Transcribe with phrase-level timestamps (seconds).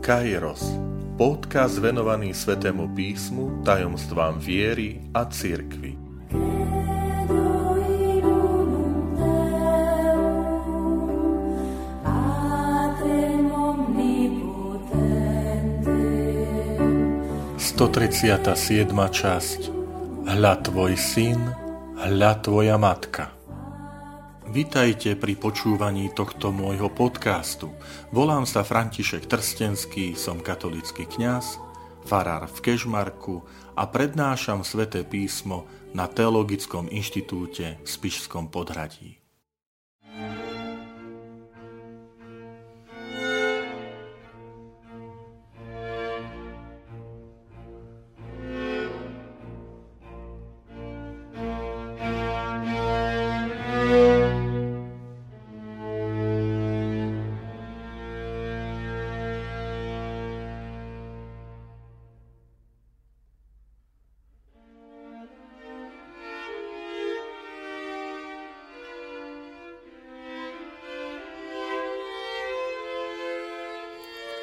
[0.00, 0.64] Kairos,
[1.20, 5.92] podcast venovaný Svetému písmu, tajomstvám viery a cirkvi.
[17.60, 19.60] Stotriciata siedma časť
[20.24, 21.40] Hľa tvoj syn,
[22.00, 23.39] hľa tvoja matka.
[24.50, 27.70] Vitajte pri počúvaní tohto môjho podcastu.
[28.10, 31.62] Volám sa František Trstenský, som katolický kňaz,
[32.02, 33.46] farár v Kežmarku
[33.78, 39.19] a prednášam sväté písmo na Teologickom inštitúte v Spišskom podhradí.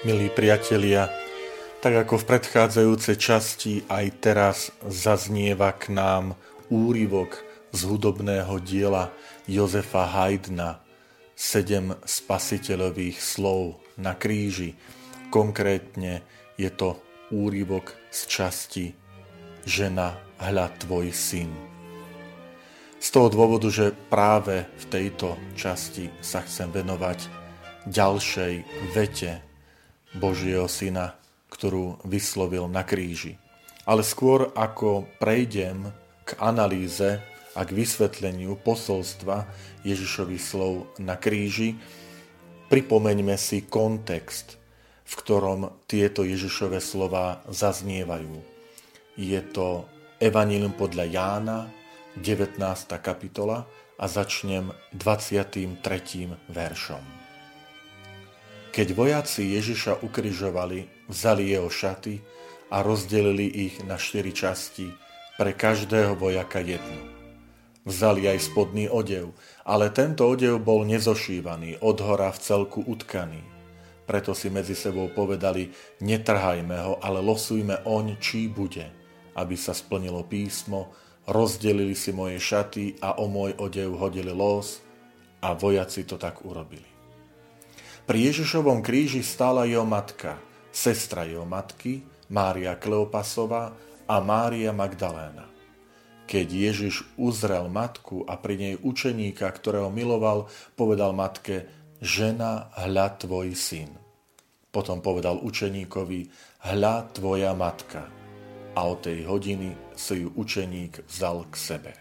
[0.05, 1.09] Milí priatelia,
[1.81, 6.37] tak ako v predchádzajúcej časti aj teraz zaznieva k nám
[6.69, 7.41] úryvok
[7.73, 9.09] z hudobného diela
[9.49, 10.85] Jozefa Haydna
[11.33, 14.77] Sedem spasiteľových slov na kríži.
[15.33, 16.21] Konkrétne
[16.57, 16.97] je to
[17.33, 18.85] úryvok z časti
[19.65, 21.49] Žena, hľa tvoj syn.
[22.97, 27.29] Z toho dôvodu, že práve v tejto časti sa chcem venovať
[27.85, 28.53] ďalšej
[28.93, 29.46] vete
[30.17, 31.13] Božieho Syna,
[31.53, 33.37] ktorú vyslovil na kríži.
[33.87, 35.93] Ale skôr ako prejdem
[36.27, 37.23] k analýze
[37.55, 39.47] a k vysvetleniu posolstva
[39.87, 41.79] Ježišových slov na kríži,
[42.67, 44.59] pripomeňme si kontext,
[45.07, 48.43] v ktorom tieto Ježišové slova zaznievajú.
[49.15, 49.87] Je to
[50.19, 51.59] Evangelium podľa Jána,
[52.19, 52.59] 19.
[52.99, 53.63] kapitola
[53.97, 55.81] a začnem 23.
[56.49, 57.16] veršom.
[58.77, 62.21] Keď vojaci Ježiša ukrižovali, vzali jeho šaty
[62.69, 64.93] a rozdelili ich na štyri časti,
[65.33, 67.01] pre každého vojaka jednu.
[67.89, 69.33] Vzali aj spodný odev,
[69.65, 73.41] ale tento odev bol nezošívaný, od hora v celku utkaný.
[74.05, 75.73] Preto si medzi sebou povedali,
[76.05, 78.93] netrhajme ho, ale losujme oň, čí bude.
[79.33, 80.93] Aby sa splnilo písmo,
[81.25, 84.85] rozdelili si moje šaty a o môj odev hodili los
[85.41, 86.96] a vojaci to tak urobili.
[88.07, 90.39] Pri Ježišovom kríži stála jeho matka,
[90.71, 93.75] sestra jeho matky, Mária Kleopasová
[94.07, 95.43] a Mária Magdaléna.
[96.23, 100.47] Keď Ježiš uzrel matku a pri nej učeníka, ktorého miloval,
[100.79, 101.67] povedal matke,
[101.99, 103.91] žena, hľa tvoj syn.
[104.71, 106.31] Potom povedal učeníkovi,
[106.63, 108.07] hľa tvoja matka.
[108.71, 111.91] A od tej hodiny si ju učeník vzal k sebe.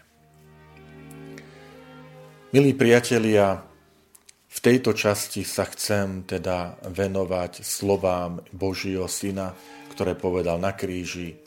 [2.55, 3.59] Milí priatelia,
[4.57, 9.53] v tejto časti sa chcem teda venovať slovám Božieho Syna,
[9.93, 11.37] ktoré povedal na kríži,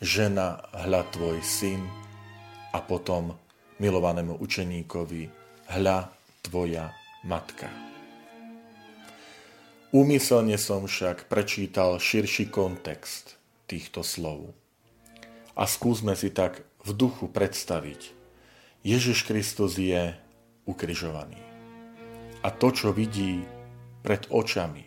[0.00, 1.84] žena, hľa tvoj syn
[2.72, 3.36] a potom
[3.76, 5.28] milovanému učeníkovi,
[5.76, 6.08] hľa
[6.40, 6.88] tvoja
[7.28, 7.68] matka.
[9.92, 13.36] Úmyselne som však prečítal širší kontext
[13.68, 14.56] týchto slov.
[15.52, 18.08] A skúsme si tak v duchu predstaviť.
[18.82, 20.16] Ježiš Kristus je
[20.64, 21.53] ukrižovaný.
[22.44, 23.40] A to, čo vidí
[24.04, 24.84] pred očami,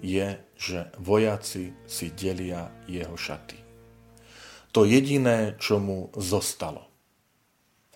[0.00, 3.60] je, že vojaci si delia jeho šaty.
[4.72, 6.88] To jediné, čo mu zostalo.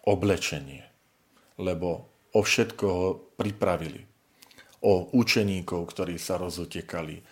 [0.05, 0.85] Oblečenie.
[1.57, 3.09] Lebo o všetko ho
[3.41, 4.05] pripravili.
[4.85, 7.25] O učeníkov, ktorí sa rozotekali.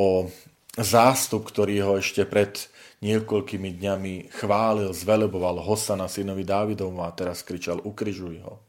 [0.00, 0.32] O
[0.80, 2.56] zástup, ktorý ho ešte pred
[3.04, 8.67] niekoľkými dňami chválil, zveleboval Hosana synovi Dávidovu a teraz kričal ukrižuj ho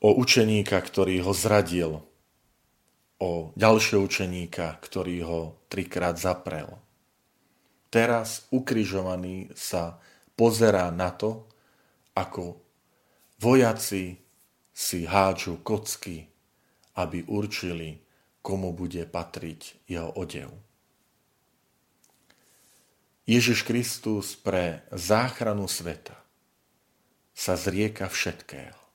[0.00, 2.04] o učeníka, ktorý ho zradil,
[3.16, 5.40] o ďalšieho učeníka, ktorý ho
[5.72, 6.68] trikrát zaprel.
[7.88, 9.96] Teraz ukrižovaný sa
[10.36, 11.48] pozerá na to,
[12.12, 12.60] ako
[13.40, 14.20] vojaci
[14.76, 16.28] si hádžu kocky,
[17.00, 18.04] aby určili,
[18.44, 20.52] komu bude patriť jeho odev.
[23.26, 26.14] Ježiš Kristus pre záchranu sveta
[27.34, 28.85] sa zrieka všetkého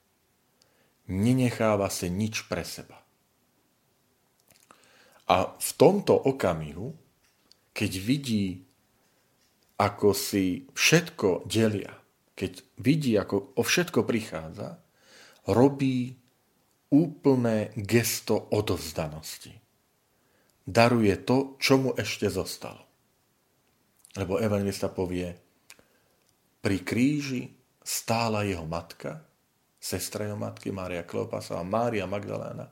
[1.11, 2.95] nenecháva si nič pre seba.
[5.27, 6.95] A v tomto okamihu,
[7.75, 8.63] keď vidí,
[9.75, 11.91] ako si všetko delia,
[12.35, 14.79] keď vidí, ako o všetko prichádza,
[15.51, 16.15] robí
[16.91, 19.55] úplné gesto odovzdanosti.
[20.67, 22.85] daruje to, čo mu ešte zostalo.
[24.15, 25.33] Lebo evangelista povie,
[26.61, 27.49] pri kríži
[27.81, 29.23] stála jeho matka,
[29.81, 32.69] sestra jeho matky, Mária Kleopasa a Mária Magdaléna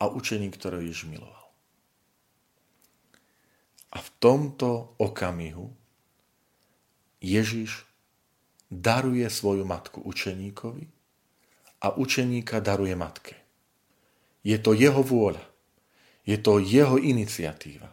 [0.00, 1.44] a učeník, ktorý Ježiš miloval.
[3.92, 5.68] A v tomto okamihu
[7.20, 7.84] Ježiš
[8.72, 10.88] daruje svoju matku učeníkovi
[11.84, 13.36] a učeníka daruje matke.
[14.44, 15.44] Je to jeho vôľa.
[16.28, 17.88] Je to jeho iniciatíva.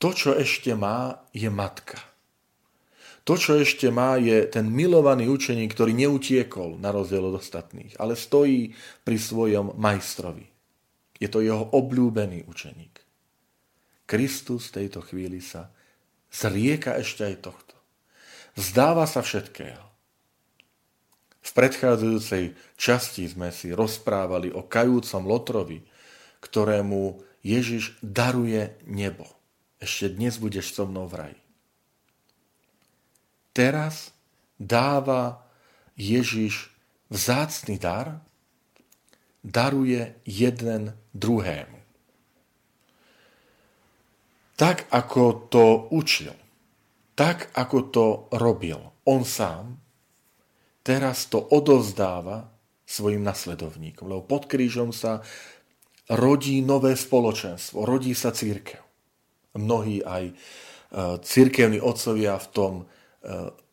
[0.00, 2.09] To, čo ešte má, je matka.
[3.28, 8.16] To, čo ešte má, je ten milovaný učeník, ktorý neutiekol na rozdiel od ostatných, ale
[8.16, 8.72] stojí
[9.04, 10.48] pri svojom majstrovi.
[11.20, 12.96] Je to jeho obľúbený učeník.
[14.08, 15.68] Kristus v tejto chvíli sa
[16.32, 17.76] zrieka ešte aj tohto.
[18.56, 19.84] Vzdáva sa všetkého.
[21.40, 25.78] V predchádzajúcej časti sme si rozprávali o kajúcom Lotrovi,
[26.40, 29.24] ktorému Ježiš daruje nebo.
[29.80, 31.40] Ešte dnes budeš so mnou v raji.
[33.50, 34.14] Teraz
[34.56, 35.42] dáva
[35.98, 36.70] Ježiš
[37.10, 38.22] vzácný dar,
[39.42, 41.80] daruje jeden druhému.
[44.60, 46.36] Tak, ako to učil,
[47.16, 48.06] tak, ako to
[48.36, 49.80] robil on sám,
[50.84, 52.52] teraz to odovzdáva
[52.84, 55.24] svojim nasledovníkom, lebo pod krížom sa
[56.12, 58.82] rodí nové spoločenstvo, rodí sa církev.
[59.56, 60.34] Mnohí aj e,
[61.22, 62.74] církevní otcovia v tom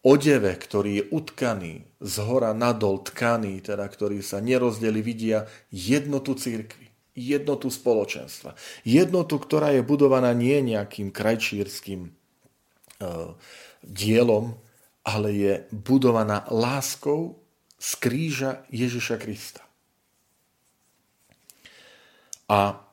[0.04, 1.74] odeve, ktorý je utkaný,
[2.04, 8.54] z hora nadol tkaný, teda ktorý sa nerozdeli, vidia jednotu církvy, jednotu spoločenstva.
[8.84, 13.34] Jednotu, ktorá je budovaná nie nejakým krajčírským uh,
[13.82, 14.60] dielom,
[15.08, 17.40] ale je budovaná láskou
[17.80, 19.64] z kríža Ježiša Krista.
[22.52, 22.84] A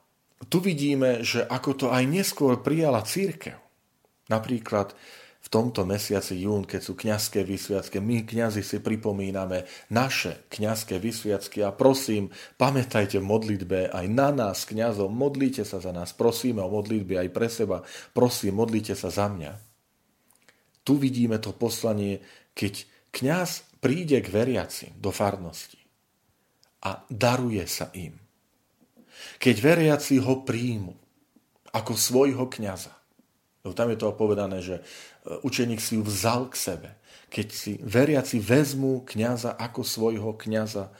[0.50, 3.58] tu vidíme, že ako to aj neskôr prijala církev.
[4.30, 4.94] Napríklad
[5.54, 11.70] tomto mesiaci jún, keď sú kňazské vysviacky, my kňazi si pripomíname naše kňazské vysviacky a
[11.70, 17.22] prosím, pamätajte v modlitbe aj na nás, kňazov, modlite sa za nás, prosíme o modlitbe
[17.22, 19.74] aj pre seba, prosím, modlite sa za mňa
[20.84, 22.20] tu vidíme to poslanie,
[22.52, 25.80] keď kňaz príde k veriacim do farnosti
[26.84, 28.20] a daruje sa im.
[29.40, 30.92] Keď veriaci ho príjmu
[31.72, 32.93] ako svojho kňaza,
[33.64, 34.82] lebo tam je to povedané, že e,
[35.40, 36.90] učeník si ju vzal k sebe.
[37.32, 40.92] Keď si veriaci vezmú kňaza ako svojho kňaza,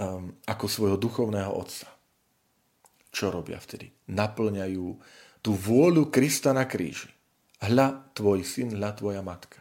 [0.00, 1.92] um, ako svojho duchovného otca.
[3.12, 3.92] Čo robia vtedy?
[4.08, 4.86] Naplňajú
[5.44, 7.14] tú vôľu Krista na kríži
[7.64, 9.60] hľa tvoj syn, hľa tvoja matka.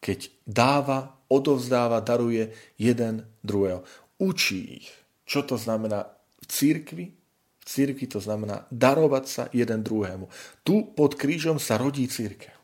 [0.00, 3.82] Keď dáva, odovzdáva, daruje jeden druhého.
[4.22, 4.90] Učí ich.
[5.26, 6.06] Čo to znamená
[6.40, 7.04] v církvi?
[7.66, 10.30] Církvi to znamená darovať sa jeden druhému.
[10.62, 12.54] Tu pod krížom sa rodí církev.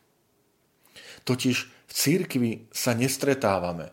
[1.27, 3.91] Totiž v církvi sa nestretávame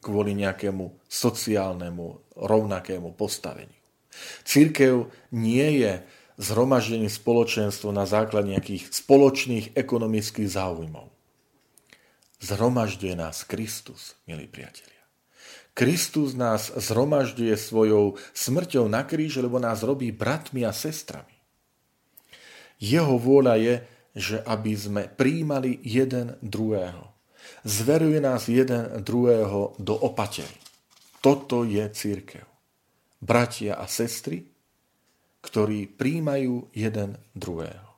[0.00, 3.76] kvôli nejakému sociálnemu, rovnakému postaveniu.
[4.48, 6.00] Církev nie je
[6.40, 11.12] zhromaždenie spoločenstvo na základe nejakých spoločných ekonomických záujmov.
[12.40, 14.95] Zhromažďuje nás Kristus, milí priatelia.
[15.76, 21.36] Kristus nás zhromažďuje svojou smrťou na kríži, lebo nás robí bratmi a sestrami.
[22.80, 23.74] Jeho vôľa je,
[24.16, 27.12] že aby sme príjmali jeden druhého.
[27.68, 30.56] Zveruje nás jeden druhého do opatery.
[31.20, 32.48] Toto je církev.
[33.20, 34.48] Bratia a sestry,
[35.44, 37.90] ktorí príjmajú jeden druhého.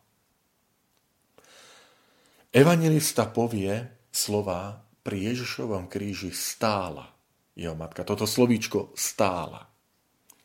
[2.51, 7.18] Evangelista povie slova pri Ježišovom kríži stála
[7.59, 8.07] jeho matka.
[8.07, 9.67] Toto slovíčko stála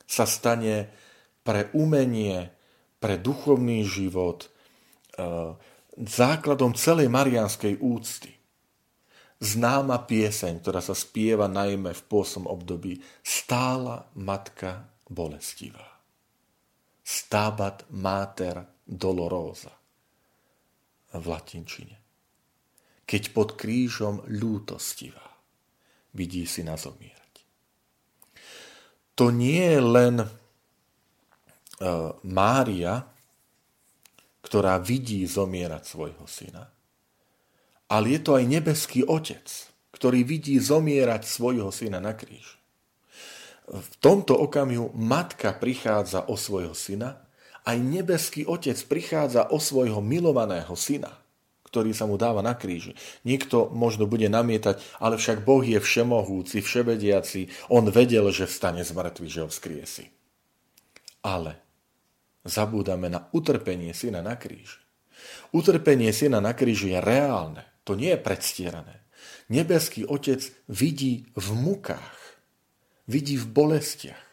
[0.09, 0.89] sa stane
[1.45, 2.49] pre umenie,
[2.97, 4.49] pre duchovný život e,
[6.01, 8.33] základom celej marianskej úcty.
[9.43, 15.99] Známa pieseň, ktorá sa spieva najmä v pôsom období, stála matka bolestivá.
[17.03, 19.75] Stabat mater dolorosa
[21.11, 21.97] v latinčine.
[23.03, 25.32] Keď pod krížom ľútostivá
[26.13, 27.33] vidí si na zomierať.
[29.17, 30.27] To nie je len uh,
[32.25, 33.05] Mária,
[34.41, 36.69] ktorá vidí zomierať svojho syna,
[37.89, 39.45] ale je to aj nebeský otec,
[39.93, 42.63] ktorý vidí zomierať svojho syna na kríži
[43.67, 47.23] v tomto okamihu matka prichádza o svojho syna,
[47.63, 51.15] aj nebeský otec prichádza o svojho milovaného syna,
[51.73, 52.93] ktorý sa mu dáva na kríži.
[53.25, 58.93] Niekto možno bude namietať, ale však Boh je všemohúci, vševediaci, on vedel, že vstane z
[58.93, 60.05] mŕtvych, že ho vzkriesi.
[61.25, 61.57] Ale
[62.45, 64.77] zabúdame na utrpenie syna na kríži.
[65.49, 69.01] Utrpenie syna na kríži je reálne, to nie je predstierané.
[69.49, 72.37] Nebeský otec vidí v mukách,
[73.09, 74.23] vidí v bolestiach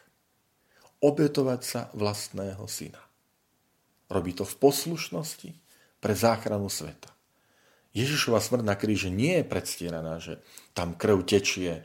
[1.01, 3.01] obetovať sa vlastného syna.
[4.07, 5.49] Robí to v poslušnosti
[5.97, 7.09] pre záchranu sveta.
[7.91, 10.39] Ježišova smrť na kríži nie je predstieraná, že
[10.71, 11.83] tam krv tečie, e,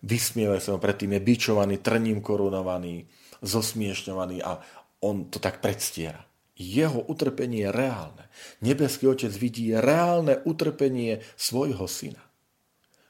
[0.00, 3.04] vysmieva sa predtým je bičovaný, trním korunovaný,
[3.44, 4.62] zosmiešňovaný a
[5.04, 6.24] on to tak predstiera.
[6.56, 8.24] Jeho utrpenie je reálne.
[8.62, 12.22] Nebeský Otec vidí reálne utrpenie svojho syna,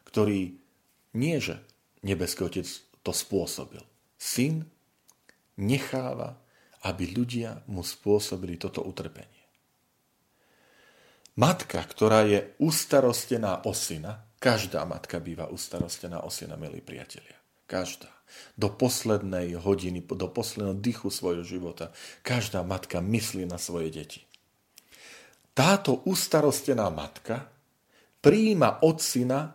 [0.09, 0.57] ktorý
[1.13, 1.61] nie, že
[2.03, 2.67] Nebeský Otec
[3.07, 3.83] to spôsobil.
[4.19, 4.67] Syn
[5.55, 6.35] necháva,
[6.83, 9.42] aby ľudia mu spôsobili toto utrpenie.
[11.33, 17.39] Matka, ktorá je ustarostená o syna, každá matka býva ustarostená o syna, milí priatelia.
[17.65, 18.13] Každá
[18.57, 21.93] do poslednej hodiny, do posledného dychu svojho života.
[22.25, 24.21] Každá matka myslí na svoje deti.
[25.53, 27.53] Táto ustarostená matka
[28.25, 29.53] prijíma od syna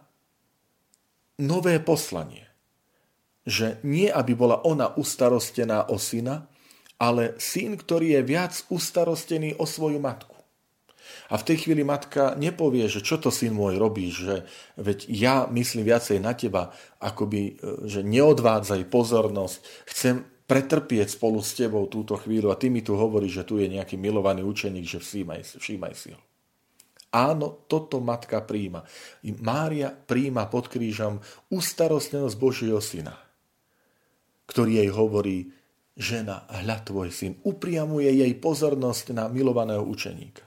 [1.41, 2.45] nové poslanie.
[3.47, 6.45] Že nie, aby bola ona ustarostená o syna,
[7.01, 10.36] ale syn, ktorý je viac ustarostený o svoju matku.
[11.29, 14.35] A v tej chvíli matka nepovie, že čo to syn môj robíš, že
[14.79, 16.71] veď ja myslím viacej na teba,
[17.01, 17.53] akoby, e,
[17.85, 19.57] že neodvádzaj pozornosť,
[19.89, 23.67] chcem pretrpieť spolu s tebou túto chvíľu a ty mi tu hovoríš, že tu je
[23.67, 26.21] nejaký milovaný učeník, že všímaj, všímaj si ho.
[27.11, 28.87] Áno, toto matka príjma.
[29.43, 31.19] Mária príjma pod krížom
[31.51, 33.15] ustarostnenosť Božieho syna,
[34.47, 35.37] ktorý jej hovorí,
[35.99, 40.46] žena, hľad tvoj syn, upriamuje jej pozornosť na milovaného učeníka.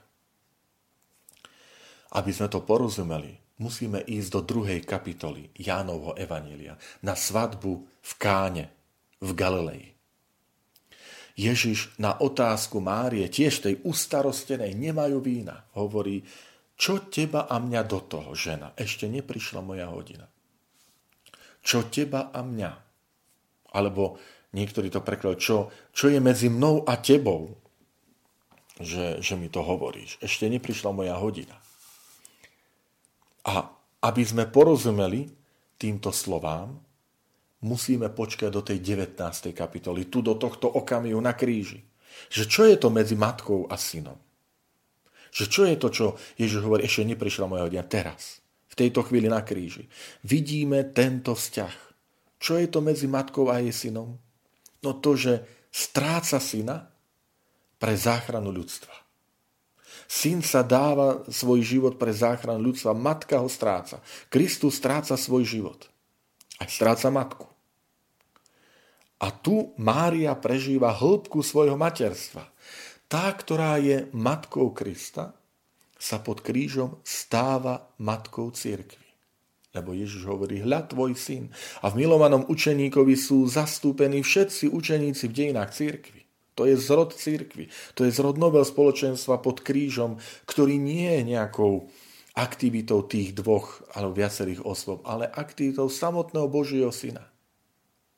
[2.11, 6.75] Aby sme to porozumeli, musíme ísť do druhej kapitoly Jánovho Evanília
[7.05, 8.65] na svadbu v Káne
[9.21, 9.85] v Galilei.
[11.39, 16.27] Ježiš na otázku Márie, tiež tej ustarostenej, nemajú vína, hovorí,
[16.75, 18.73] čo teba a mňa do toho, žena?
[18.73, 20.25] Ešte neprišla moja hodina.
[21.61, 22.71] Čo teba a mňa?
[23.77, 24.17] Alebo
[24.57, 25.57] niektorí to prekladajú, čo,
[25.93, 27.53] čo je medzi mnou a tebou,
[28.81, 30.17] že, že mi to hovoríš.
[30.25, 31.53] Ešte neprišla moja hodina.
[33.47, 33.53] A
[34.01, 35.29] aby sme porozumeli
[35.77, 36.77] týmto slovám,
[37.61, 39.17] musíme počkať do tej 19.
[39.53, 41.81] kapitoly, tu do tohto okamihu na kríži.
[42.29, 44.17] Že čo je to medzi matkou a synom?
[45.31, 46.05] Že čo je to, čo
[46.35, 49.87] Ježiš hovorí, ešte neprišla moja hodina, teraz, v tejto chvíli na kríži.
[50.27, 51.75] Vidíme tento vzťah.
[52.41, 54.17] Čo je to medzi matkou a jej synom?
[54.81, 56.89] No to, že stráca syna
[57.77, 59.00] pre záchranu ľudstva.
[60.11, 64.03] Syn sa dáva svoj život pre záchranu ľudstva, matka ho stráca.
[64.27, 65.87] Kristus stráca svoj život.
[66.59, 67.47] Aj stráca matku.
[69.23, 72.43] A tu Mária prežíva hĺbku svojho materstva.
[73.07, 75.31] Tá, ktorá je matkou Krista,
[75.95, 79.07] sa pod krížom stáva matkou cirkvi.
[79.71, 81.47] Lebo Ježiš hovorí, hľad tvoj syn.
[81.79, 86.20] A v milovanom učeníkovi sú zastúpení všetci učeníci v dejinách cirkvi.
[86.59, 87.71] To je zrod církvy.
[87.95, 91.87] To je zrod nového spoločenstva pod krížom, ktorý nie je nejakou
[92.35, 97.27] aktivitou tých dvoch alebo viacerých osôb, ale aktivitou samotného Božieho Syna.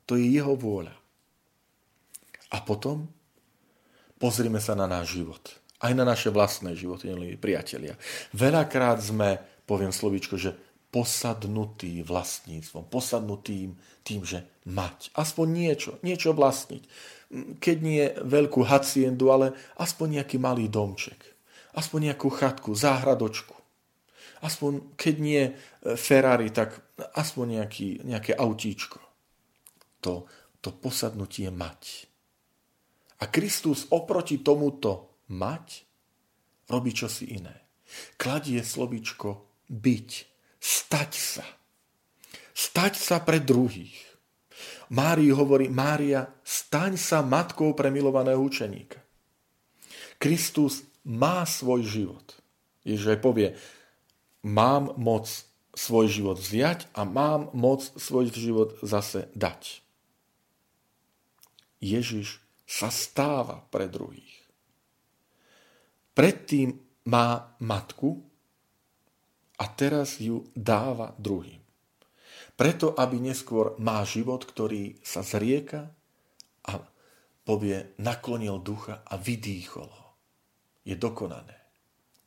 [0.06, 0.94] To je jeho vôľa.
[2.54, 3.10] A potom
[4.22, 5.42] pozrime sa na náš život.
[5.82, 7.98] Aj na naše vlastné životy, milí priatelia.
[8.30, 10.54] Veľakrát sme, poviem slovíčko, že
[10.94, 13.74] posadnutý vlastníctvom, posadnutým
[14.06, 15.10] tým, že mať.
[15.18, 16.86] Aspoň niečo, niečo vlastniť
[17.58, 21.18] keď nie veľkú haciendu, ale aspoň nejaký malý domček.
[21.74, 23.54] Aspoň nejakú chatku, záhradočku.
[24.44, 25.52] Aspoň, keď nie e,
[25.98, 29.00] Ferrari, tak aspoň nejaký, nejaké autíčko.
[30.04, 30.28] To,
[30.60, 32.06] to posadnutie mať.
[33.24, 35.66] A Kristus oproti tomuto mať
[36.68, 37.56] robí čosi iné.
[38.20, 40.10] Kladie slovíčko byť,
[40.60, 41.46] stať sa.
[42.54, 44.03] Stať sa pre druhých
[44.94, 49.02] Márii hovorí, Mária, staň sa matkou pre milovaného učeníka.
[50.22, 52.26] Kristus má svoj život.
[52.86, 53.48] Ježiš aj povie,
[54.46, 55.26] mám moc
[55.74, 59.82] svoj život vziať a mám moc svoj život zase dať.
[61.82, 64.46] Ježiš sa stáva pre druhých.
[66.14, 66.78] Predtým
[67.10, 68.22] má matku
[69.58, 71.63] a teraz ju dáva druhým.
[72.54, 75.90] Preto, aby neskôr má život, ktorý sa zrieka
[76.64, 76.78] a
[77.42, 80.08] povie, naklonil ducha a vydýchol ho.
[80.86, 81.58] Je dokonané.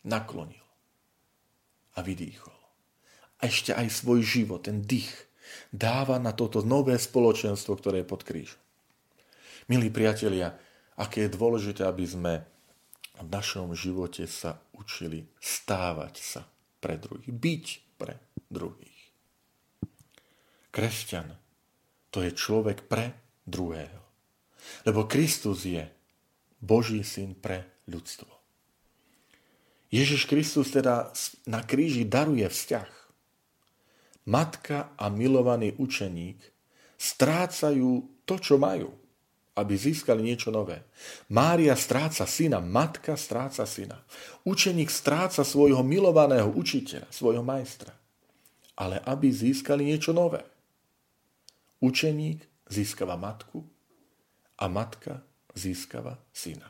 [0.03, 0.67] Naklonil
[1.96, 2.55] a vydýchol.
[3.41, 5.10] A ešte aj svoj život, ten dých,
[5.72, 8.62] dáva na toto nové spoločenstvo, ktoré je pod krížom.
[9.67, 10.55] Milí priatelia,
[10.96, 12.34] aké je dôležité, aby sme
[13.17, 16.41] v našom živote sa učili stávať sa
[16.77, 17.65] pre druhých, byť
[17.98, 18.15] pre
[18.48, 18.96] druhých.
[20.77, 21.34] Kresťan
[22.13, 23.17] to je človek pre
[23.50, 23.98] druhého.
[24.86, 25.81] Lebo Kristus je
[26.62, 28.29] Boží syn pre ľudstvo.
[29.89, 31.10] Ježiš Kristus teda
[31.50, 32.89] na kríži daruje vzťah.
[34.29, 36.46] Matka a milovaný učeník
[37.01, 38.93] strácajú to, čo majú
[39.57, 40.86] aby získali niečo nové.
[41.34, 43.98] Mária stráca syna, matka stráca syna.
[44.46, 47.89] Učeník stráca svojho milovaného učiteľa, svojho majstra.
[48.77, 50.46] Ale aby získali niečo nové.
[51.77, 53.62] Učeník získava matku
[54.57, 55.22] a matka
[55.53, 56.69] získava syna.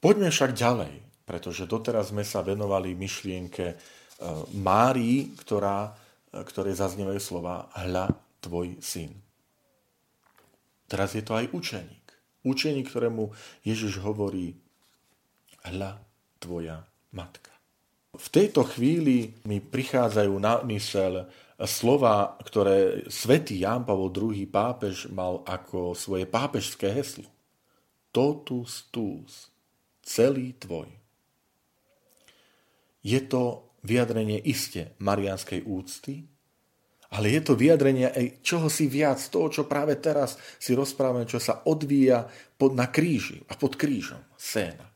[0.00, 0.94] Poďme však ďalej,
[1.28, 3.76] pretože doteraz sme sa venovali myšlienke e,
[4.56, 5.92] Márii, ktorá,
[6.32, 8.08] e, ktoré zaznievajú slova hľa
[8.40, 9.12] tvoj syn.
[10.88, 12.06] Teraz je to aj učeník.
[12.42, 13.30] Učeník, ktorému
[13.62, 14.56] Ježiš hovorí,
[15.68, 16.00] hľa
[16.40, 16.82] tvoja
[17.12, 17.52] matka.
[18.16, 21.30] V tejto chvíli mi prichádzajú na mysel
[21.66, 24.46] slova, ktoré svätý Ján Pavol II.
[24.48, 27.28] pápež mal ako svoje pápežské heslo.
[28.10, 29.52] Totus tus,
[30.00, 30.88] celý tvoj.
[33.00, 36.28] Je to vyjadrenie iste marianskej úcty,
[37.10, 41.42] ale je to vyjadrenie aj čoho si viac, toho, čo práve teraz si rozprávame, čo
[41.42, 44.86] sa odvíja pod, na kríži a pod krížom, scéna.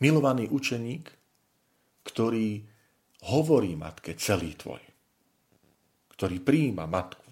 [0.00, 1.04] Milovaný učeník,
[2.06, 2.64] ktorý
[3.28, 4.80] hovorí matke celý tvoj,
[6.18, 7.22] ktorý prijíma matku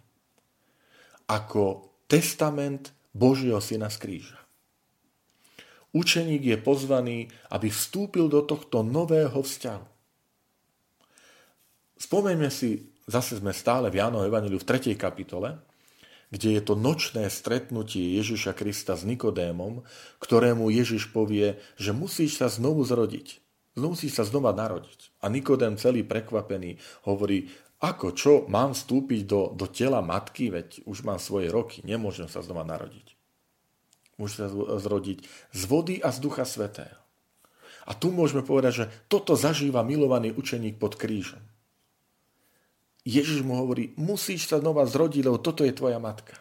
[1.27, 4.39] ako testament Božieho syna z kríža.
[5.91, 7.19] Učeník je pozvaný,
[7.51, 9.87] aby vstúpil do tohto nového vzťahu.
[11.97, 14.93] Spomeňme si zase sme stále v Jánovom Evangeliu v 3.
[14.95, 15.57] kapitole,
[16.29, 19.87] kde je to nočné stretnutie Ježiša Krista s Nikodémom,
[20.19, 23.41] ktorému Ježiš povie, že musíš sa znovu zrodiť.
[23.79, 25.15] Znovu musíš sa znova narodiť.
[25.23, 31.05] A Nikodém celý prekvapený hovorí, ako, čo, mám vstúpiť do, do tela matky, veď už
[31.05, 33.13] mám svoje roky, nemôžem sa znova narodiť.
[34.17, 34.49] Môžem sa
[34.81, 36.97] zrodiť z vody a z ducha svetého.
[37.85, 41.45] A tu môžeme povedať, že toto zažíva milovaný učeník pod krížom.
[43.07, 46.35] Ježiš mu hovorí, musíš sa znova zrodiť, lebo toto je tvoja matka.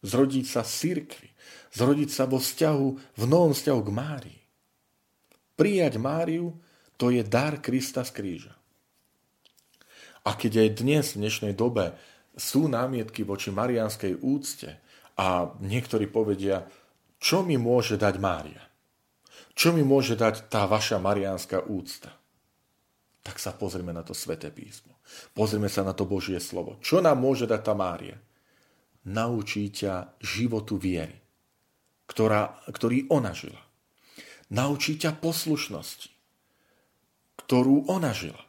[0.00, 1.28] Zrodiť sa cirkvi,
[1.76, 2.86] zrodiť sa vo vzťahu,
[3.20, 4.40] v novom vzťahu k Márii.
[5.58, 6.56] Prijať Máriu,
[6.96, 8.61] to je dar Krista z kríža.
[10.22, 11.98] A keď aj dnes, v dnešnej dobe,
[12.38, 14.78] sú námietky voči marianskej úcte
[15.18, 16.64] a niektorí povedia,
[17.22, 18.62] čo mi môže dať Mária?
[19.52, 22.10] Čo mi môže dať tá vaša mariánska úcta?
[23.22, 24.98] Tak sa pozrieme na to sveté písmo.
[25.36, 26.80] Pozrieme sa na to Božie slovo.
[26.82, 28.18] Čo nám môže dať tá Mária?
[29.06, 31.18] Naučí ťa životu viery,
[32.06, 33.62] ktorá, ktorý ona žila.
[34.50, 36.10] Naučí ťa poslušnosti,
[37.44, 38.42] ktorú ona žila.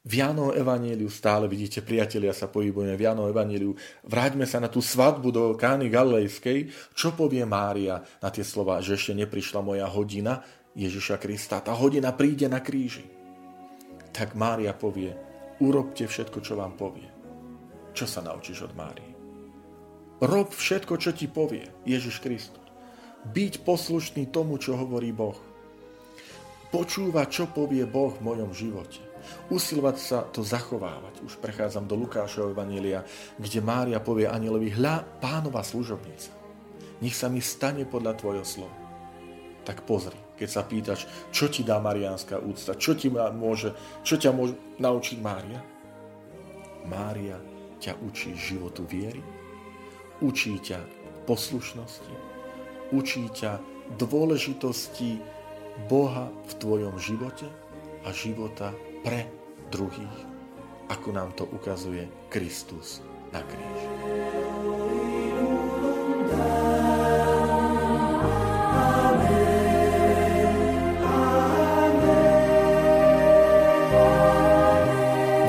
[0.00, 3.76] V Jánovom evaníliu stále vidíte, priatelia, sa pohybujeme v Jánovom evaníliu.
[4.08, 6.72] Vráťme sa na tú svadbu do Kány Galilejskej.
[6.96, 10.40] Čo povie Mária na tie slova, že ešte neprišla moja hodina
[10.72, 11.60] Ježiša Krista.
[11.60, 13.04] Tá hodina príde na kríži.
[14.08, 15.12] Tak Mária povie,
[15.60, 17.12] urobte všetko, čo vám povie.
[17.92, 19.12] Čo sa naučíš od Márii?
[20.24, 22.64] Rob všetko, čo ti povie Ježiš Kristus.
[23.36, 25.36] Byť poslušný tomu, čo hovorí Boh.
[26.72, 29.09] Počúvať, čo povie Boh v mojom živote.
[29.50, 31.24] Usilovať sa to zachovávať.
[31.26, 33.02] Už prechádzam do Lukášovho Evanília,
[33.36, 36.30] kde Mária povie anielovi, hľa pánova služobnica.
[37.00, 38.76] Nech sa mi stane podľa tvojho slova.
[39.64, 44.30] Tak pozri, keď sa pýtaš, čo ti dá mariánska úcta, čo, ti môže, čo ťa
[44.32, 45.60] môže naučiť Mária?
[46.88, 47.36] Mária
[47.80, 49.20] ťa učí životu viery,
[50.20, 50.80] učí ťa
[51.28, 52.14] poslušnosti,
[52.92, 53.60] učí ťa
[54.00, 55.20] dôležitosti
[55.88, 57.48] Boha v tvojom živote
[58.04, 59.26] a života pre
[59.72, 60.18] druhých,
[60.92, 63.00] ako nám to ukazuje Kristus
[63.32, 63.88] na kríži.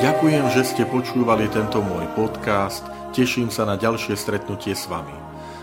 [0.02, 2.82] Ďakujem, že ste počúvali tento môj podcast.
[3.14, 5.21] Teším sa na ďalšie stretnutie s vami.